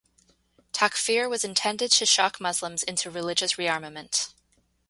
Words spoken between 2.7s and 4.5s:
into religious re-armament.